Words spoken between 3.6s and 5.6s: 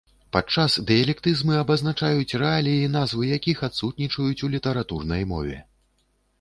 адсутнічаюць у літаратурнай мове.